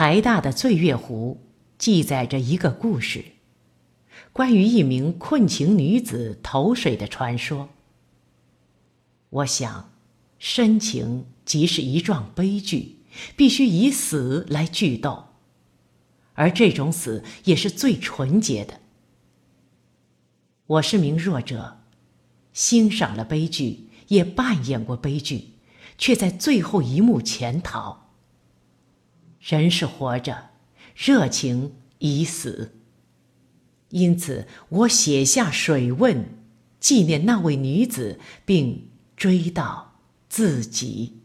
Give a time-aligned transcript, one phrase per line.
[0.00, 1.42] 台大的醉月湖
[1.76, 3.22] 记载着一个故事，
[4.32, 7.68] 关于一名困情女子投水的传说。
[9.28, 9.92] 我想，
[10.38, 12.96] 深情即是一桩悲剧，
[13.36, 15.24] 必须以死来剧斗，
[16.32, 18.80] 而这种死也是最纯洁的。
[20.66, 21.82] 我是名弱者，
[22.54, 25.50] 欣赏了悲剧，也扮演过悲剧，
[25.98, 28.06] 却在最后一幕潜逃。
[29.40, 30.50] 人是活着，
[30.94, 32.76] 热情已死。
[33.88, 36.24] 因此，我写下水问，
[36.78, 39.84] 纪念那位女子，并追悼
[40.28, 41.19] 自己。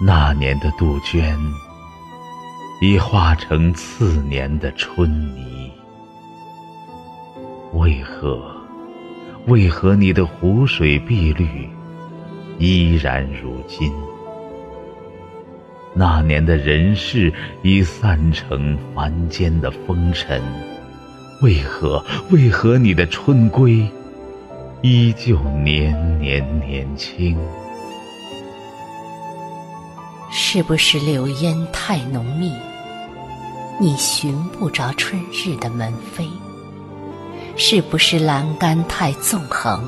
[0.00, 1.36] 那年的杜鹃，
[2.80, 5.72] 已化成次年的春泥。
[7.72, 8.56] 为何？
[9.48, 11.68] 为何你的湖水碧绿，
[12.58, 13.92] 依然如今？
[15.94, 17.32] 那年的人世
[17.62, 20.40] 已散成凡间的风尘。
[21.42, 22.04] 为何？
[22.30, 23.84] 为何你的春归，
[24.80, 27.36] 依旧年年年轻？
[30.30, 32.52] 是不是柳烟太浓密，
[33.80, 36.28] 你寻不着春日的门扉？
[37.56, 39.82] 是不是栏杆太纵横，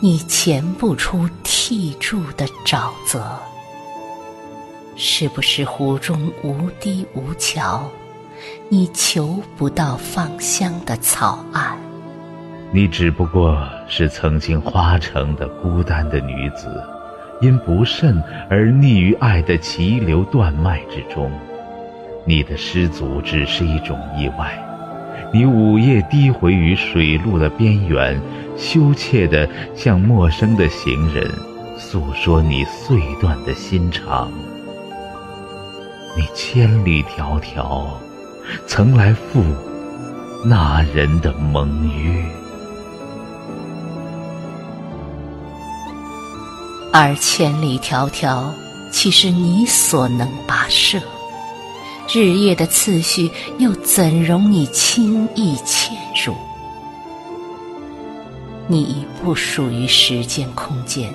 [0.00, 3.22] 你潜不出替柱的沼泽？
[4.96, 7.90] 是不是湖中无堤无桥，
[8.68, 11.76] 你求不到芳香的草岸？
[12.70, 13.58] 你只不过
[13.88, 16.82] 是曾经花城的孤单的女子。
[17.44, 21.30] 因不慎而溺于爱的急流断脉之中，
[22.24, 24.58] 你的失足只是一种意外。
[25.30, 28.18] 你午夜低回于水路的边缘，
[28.56, 31.30] 羞怯地向陌生的行人
[31.76, 34.32] 诉说你碎断的心肠。
[36.16, 37.88] 你千里迢迢，
[38.66, 39.42] 曾来赴
[40.46, 42.24] 那人的盟约。
[46.96, 48.52] 而千里迢迢，
[48.92, 51.00] 岂是你所能跋涉？
[52.08, 53.28] 日夜的次序，
[53.58, 55.90] 又怎容你轻易嵌
[56.24, 56.36] 入？
[58.68, 61.12] 你已不属于时间空间，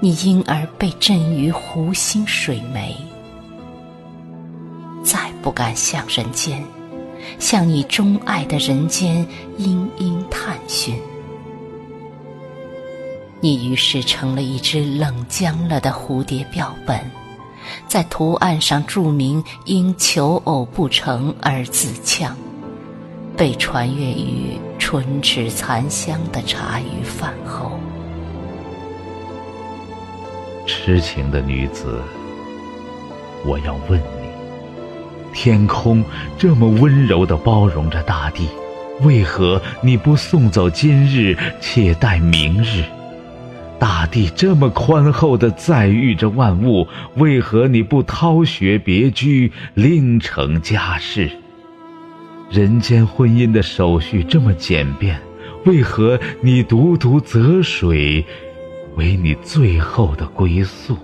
[0.00, 2.92] 你因而被震于湖心水湄，
[5.04, 6.60] 再不敢向人间，
[7.38, 9.24] 向你钟爱的人间，
[9.58, 11.00] 殷殷探寻。
[13.46, 17.00] 你于是成了一只冷僵了的蝴蝶标本，
[17.86, 22.32] 在图案上注明因求偶不成而自戕，
[23.36, 27.70] 被传阅于唇齿残香的茶余饭后。
[30.66, 32.02] 痴情的女子，
[33.44, 34.28] 我要问你：
[35.32, 36.04] 天空
[36.36, 38.48] 这么温柔地包容着大地，
[39.02, 42.82] 为何你不送走今日，且待明日？
[43.78, 51.30] 大地这么宽厚的载誉着万物，为何你不掏穴别居，另成家室？
[52.50, 55.20] 人间婚姻的手续这么简便，
[55.64, 58.24] 为何你独独择水，
[58.96, 60.96] 为你最后的归宿？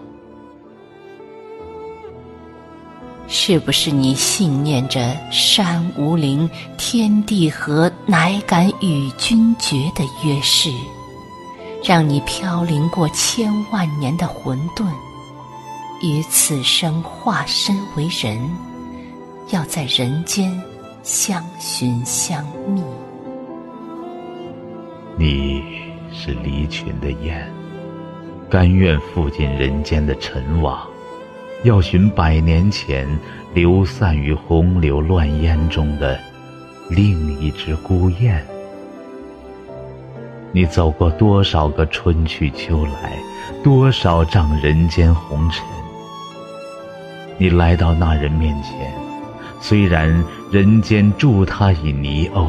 [3.28, 10.70] 是不是你信念着山无陵，天地合，乃敢与君绝的约誓？
[11.84, 14.86] 让你飘零过千万年的混沌，
[16.00, 18.38] 于此生化身为人，
[19.50, 20.62] 要在人间
[21.02, 22.80] 相寻相觅。
[25.18, 25.60] 你
[26.12, 27.52] 是离群的雁，
[28.48, 30.86] 甘愿负尽人间的尘网，
[31.64, 33.08] 要寻百年前
[33.52, 36.16] 流散于洪流乱烟中的
[36.88, 38.40] 另一只孤雁。
[40.54, 43.18] 你走过多少个春去秋来，
[43.64, 45.64] 多少丈人间红尘？
[47.38, 48.92] 你来到那人面前，
[49.60, 52.48] 虽然人间助他以泥鸥，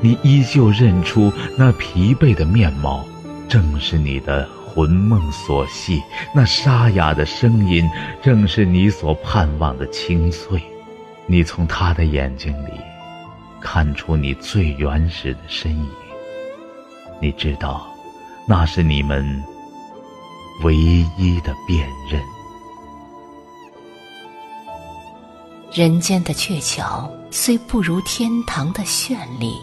[0.00, 3.04] 你依旧认出那疲惫的面貌，
[3.48, 6.00] 正是你的魂梦所系；
[6.32, 7.90] 那沙哑的声音，
[8.22, 10.62] 正是你所盼望的清脆。
[11.26, 12.70] 你从他的眼睛里，
[13.60, 15.88] 看出你最原始的身影。
[17.22, 17.86] 你知道，
[18.48, 19.24] 那是你们
[20.64, 22.20] 唯一的辨认。
[25.72, 29.54] 人间的鹊桥虽不如天堂的绚丽，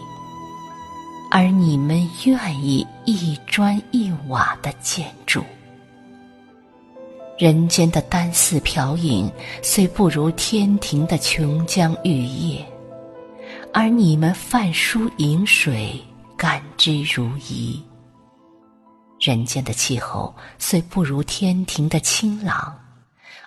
[1.30, 5.42] 而你们愿意一砖一瓦的建筑；
[7.36, 9.30] 人间的丹寺瓢饮
[9.60, 12.64] 虽不如天庭的琼浆玉液，
[13.70, 16.02] 而你们泛书饮水。
[16.40, 17.78] 感之如饴。
[19.20, 22.74] 人间的气候虽不如天庭的清朗，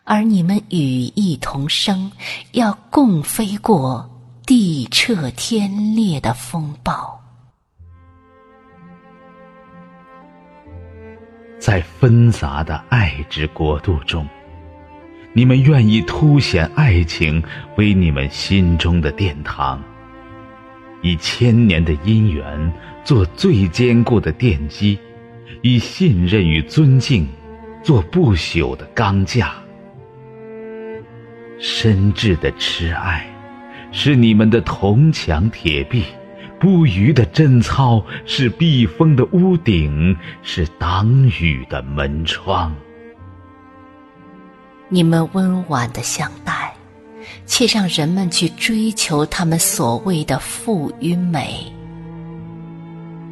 [0.03, 0.77] 而你们羽
[1.15, 2.11] 翼同生，
[2.51, 4.07] 要共飞过
[4.45, 7.19] 地彻天裂的风暴。
[11.59, 14.27] 在纷杂的爱之国度中，
[15.33, 17.43] 你们愿意凸显爱情
[17.75, 19.81] 为你们心中的殿堂。
[21.03, 22.73] 以千年的姻缘
[23.03, 24.97] 做最坚固的奠基，
[25.61, 27.27] 以信任与尊敬
[27.83, 29.53] 做不朽的钢架。
[31.59, 33.25] 深挚的痴爱
[33.91, 36.05] 是你们的铜墙铁壁，
[36.59, 41.07] 不渝的贞操是避风的屋顶，是挡
[41.39, 42.73] 雨的门窗。
[44.89, 46.72] 你们温婉的相待。
[47.45, 51.71] 且让人们去追求他们所谓的富与美，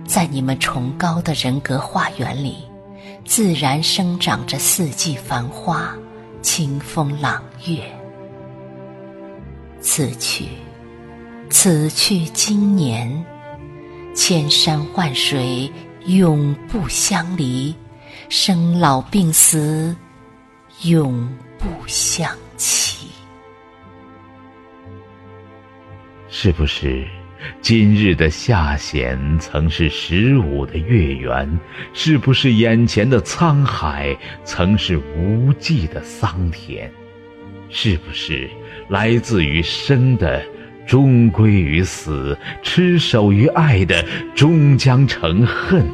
[0.06, 2.58] 在你们崇高的人格花园里，
[3.26, 5.96] 自然生长着四季繁花、
[6.42, 7.84] 清风朗月。
[9.80, 10.46] 此去，
[11.50, 13.26] 此去经年，
[14.14, 15.72] 千山万水
[16.06, 17.74] 永不相离，
[18.30, 19.96] 生老病死
[20.84, 21.28] 永
[21.58, 22.30] 不相
[26.44, 27.04] 是不是
[27.62, 31.48] 今日的夏弦曾是十五的月圆？
[31.94, 36.92] 是不是眼前的沧海曾是无际的桑田？
[37.70, 38.50] 是不是
[38.90, 40.42] 来自于生的
[40.88, 44.04] 终归于死，痴守于爱的
[44.34, 45.86] 终将成恨？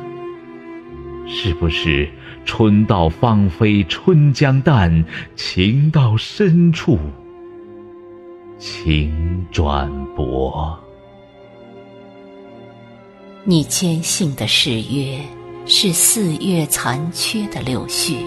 [1.28, 2.08] 是不是
[2.46, 5.04] 春到芳菲春将淡，
[5.36, 6.98] 情到深处？
[8.60, 10.76] 情转薄。
[13.44, 15.20] 你坚信的誓约
[15.68, 18.18] 是四月残缺的柳絮，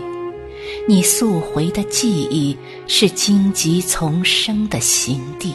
[0.86, 2.56] 你溯回的记忆
[2.86, 5.52] 是荆棘丛生的行地。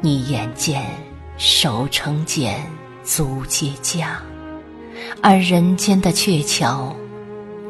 [0.00, 0.82] 你眼见
[1.36, 2.58] 手成茧，
[3.04, 4.16] 足结痂，
[5.20, 6.96] 而人间的鹊桥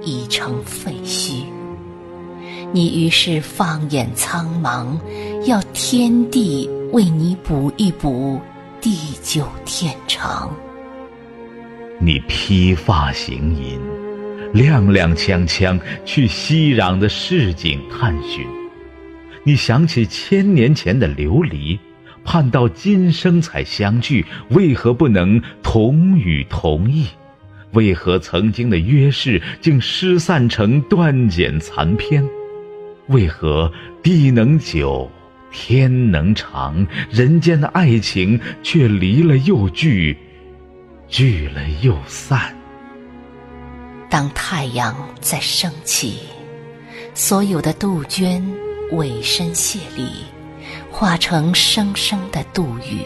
[0.02, 1.42] 已成废墟。
[2.72, 4.96] 你于是放眼苍茫，
[5.44, 8.41] 要天地为你补一补
[8.81, 10.48] 地久天长。
[11.98, 13.81] 你披发行吟，
[14.55, 18.46] 踉踉跄跄去熙攘的市井探寻。
[19.43, 21.77] 你想起千年前的流离，
[22.24, 27.06] 盼到今生才相聚，为何不能同语同义？
[27.72, 32.24] 为何曾经的约誓竟失散成断简残篇？
[33.10, 33.70] 为何
[34.05, 35.10] 地能久，
[35.50, 40.17] 天能长，人间的爱情却离了又聚，
[41.08, 42.56] 聚了又散？
[44.08, 46.20] 当太阳在升起，
[47.12, 48.44] 所有的杜鹃
[48.93, 50.24] 委身谢礼，
[50.88, 53.00] 化成声声的杜语。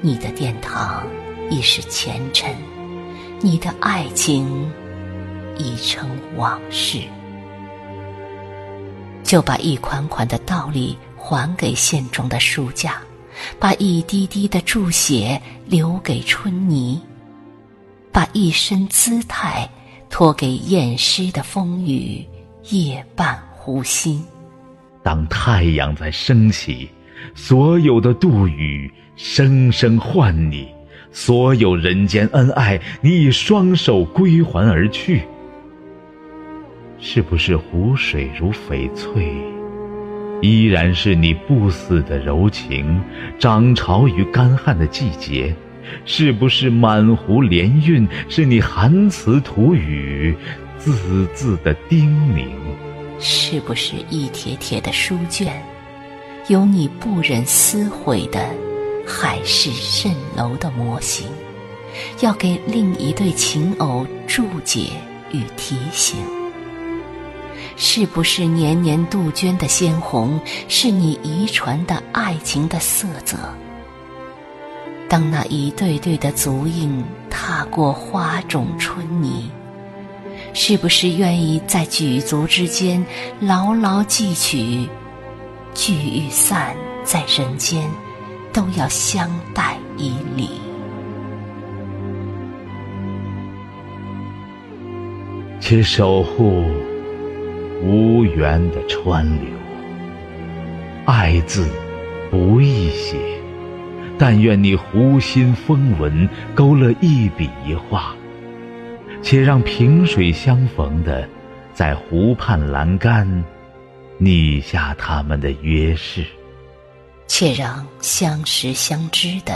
[0.00, 1.06] 你的殿堂
[1.48, 2.52] 已是前尘，
[3.40, 4.68] 你的爱情
[5.56, 7.02] 已成往事。
[9.26, 12.96] 就把一款款的道理还给县中的书架，
[13.58, 17.02] 把一滴滴的注血留给春泥，
[18.12, 19.68] 把一身姿态
[20.08, 22.24] 托给验尸的风雨
[22.70, 24.24] 夜半湖心。
[25.02, 26.88] 当太阳在升起，
[27.34, 30.68] 所有的杜宇声声唤你，
[31.10, 35.26] 所有人间恩爱，你以双手归还而去。
[36.98, 39.30] 是不是湖水如翡翠，
[40.40, 43.00] 依然是你不死的柔情？
[43.38, 45.54] 涨潮与干旱的季节，
[46.04, 50.34] 是不是满湖连韵，是你含词吐语，
[50.78, 52.48] 字字的叮咛？
[53.18, 55.52] 是不是一帖帖的书卷，
[56.48, 58.40] 有你不忍撕毁的
[59.06, 61.26] 海市蜃楼的模型，
[62.20, 64.88] 要给另一对情偶注解
[65.32, 66.16] 与提醒？
[67.76, 73.36] 是不是年年杜鹃的鲜红，是你遗传的爱情的色泽？
[75.08, 79.50] 当那一对对的足印踏过花种春泥，
[80.54, 83.04] 是不是愿意在举足之间
[83.40, 84.88] 牢牢记取？
[85.74, 87.88] 聚与散在人间，
[88.54, 90.48] 都要相待以礼。
[95.60, 96.64] 且守护。
[97.82, 99.50] 无缘的川流，
[101.04, 101.68] 爱字
[102.30, 103.16] 不易写，
[104.18, 108.14] 但愿你湖心风纹勾勒一笔一画，
[109.22, 111.28] 且让萍水相逢的，
[111.74, 113.44] 在湖畔栏杆
[114.18, 116.22] 拟下他们的约誓；
[117.26, 119.54] 且让相识相知的，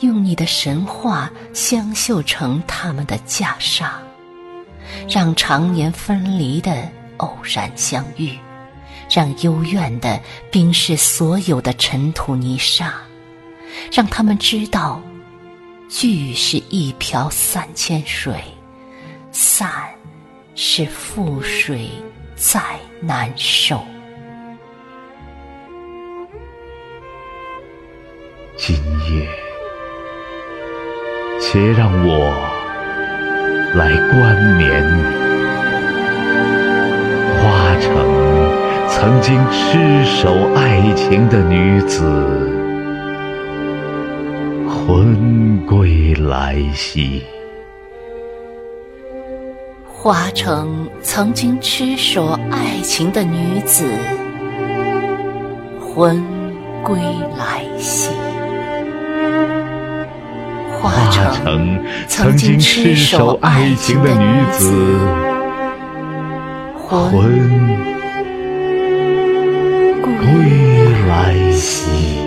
[0.00, 3.90] 用你的神话相绣成他们的袈裟，
[5.08, 6.88] 让常年分离的。
[7.18, 8.38] 偶然相遇，
[9.10, 12.94] 让幽怨的冰释所有的尘土泥沙，
[13.92, 15.00] 让他们知道，
[15.88, 18.34] 聚是一瓢三千水，
[19.30, 19.70] 散
[20.54, 21.88] 是覆水
[22.36, 22.60] 再
[23.00, 23.80] 难收。
[28.56, 28.76] 今
[29.10, 29.28] 夜，
[31.40, 32.30] 且让我
[33.74, 35.33] 来冠冕
[37.76, 37.84] 你。
[37.84, 37.92] 城
[38.88, 42.02] 曾经痴守爱情的女子，
[44.68, 47.22] 魂归来兮。
[49.86, 53.84] 花城曾经痴守爱情的女子，
[55.80, 56.22] 魂
[56.82, 56.98] 归
[57.36, 58.10] 来兮。
[60.80, 65.33] 花城曾经痴守爱情的女子。
[66.88, 67.48] 魂
[70.02, 72.23] 归来兮。